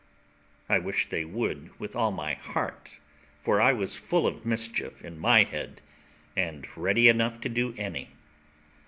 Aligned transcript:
I 0.67 0.79
wished 0.79 1.11
they 1.11 1.23
would 1.25 1.79
with 1.79 1.95
all 1.95 2.11
my 2.11 2.33
heart, 2.33 2.97
for 3.39 3.61
I 3.61 3.71
was 3.71 3.95
full 3.95 4.25
of 4.25 4.47
mischief 4.47 5.03
in 5.05 5.19
my 5.19 5.43
head, 5.43 5.79
and 6.35 6.67
ready 6.75 7.07
enough 7.07 7.39
to 7.41 7.49
do 7.49 7.75
any. 7.77 8.09